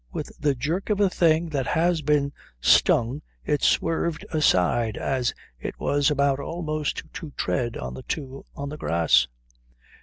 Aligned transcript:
With 0.11 0.31
the 0.39 0.55
jerk 0.55 0.89
of 0.89 0.99
a 0.99 1.11
thing 1.11 1.49
that 1.49 1.67
has 1.67 2.01
been 2.01 2.33
stung 2.59 3.21
it 3.45 3.61
swerved 3.61 4.25
aside 4.31 4.97
as 4.97 5.35
it 5.59 5.79
was 5.79 6.09
about 6.09 6.39
almost 6.39 7.03
to 7.13 7.29
tread 7.37 7.77
on 7.77 7.93
the 7.93 8.01
two 8.01 8.43
on 8.55 8.69
the 8.69 8.77
grass. 8.77 9.27